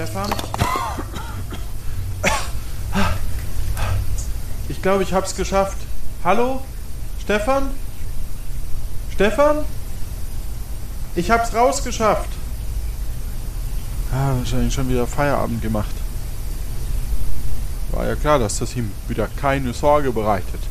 [0.00, 0.30] Stefan?
[4.70, 5.76] Ich glaube, ich hab's geschafft.
[6.24, 6.62] Hallo?
[7.22, 7.68] Stefan?
[9.12, 9.58] Stefan?
[11.16, 12.30] Ich hab's rausgeschafft.
[14.10, 15.94] Ah, wahrscheinlich schon wieder Feierabend gemacht.
[17.90, 20.62] War ja klar, dass das ihm wieder keine Sorge bereitet.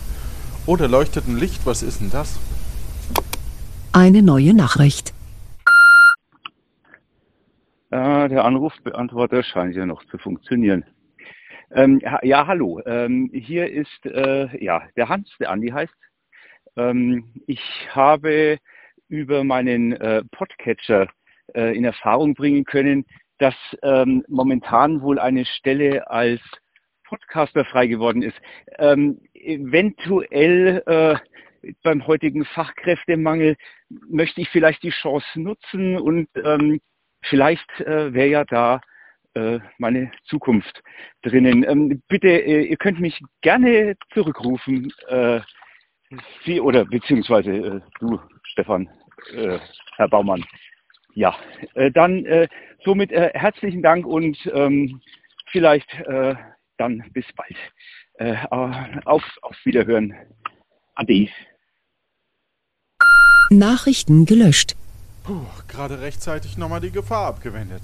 [0.65, 1.67] Oh, da leuchtet ein Licht.
[1.67, 2.29] Was ist denn das?
[3.91, 5.13] Eine neue Nachricht.
[7.91, 10.85] Ah, der Anrufbeantworter scheint ja noch zu funktionieren.
[11.71, 12.81] Ähm, ja, hallo.
[12.85, 15.93] Ähm, hier ist äh, ja der Hans, der Andi heißt.
[16.77, 18.59] Ähm, ich habe
[19.07, 21.07] über meinen äh, Podcatcher
[21.55, 23.05] äh, in Erfahrung bringen können,
[23.39, 26.41] dass ähm, momentan wohl eine Stelle als
[27.05, 28.37] Podcaster frei geworden ist.
[28.77, 31.15] Ähm, eventuell äh,
[31.81, 33.55] beim heutigen Fachkräftemangel
[33.89, 36.79] möchte ich vielleicht die Chance nutzen und ähm,
[37.21, 38.81] vielleicht äh, wäre ja da
[39.35, 40.81] äh, meine Zukunft
[41.21, 41.63] drinnen.
[41.67, 45.41] Ähm, bitte, äh, ihr könnt mich gerne zurückrufen, äh,
[46.43, 48.89] Sie oder beziehungsweise äh, du, Stefan,
[49.35, 49.59] äh,
[49.97, 50.43] Herr Baumann.
[51.15, 51.35] Ja,
[51.95, 52.25] dann
[52.85, 55.01] somit herzlichen Dank und ähm,
[55.47, 55.89] vielleicht
[56.77, 58.49] dann bis bald.
[58.51, 60.15] Auf, auf Wiederhören.
[60.95, 61.27] Ade.
[63.49, 64.75] Nachrichten gelöscht.
[65.29, 67.83] Puh, gerade rechtzeitig nochmal die Gefahr abgewendet.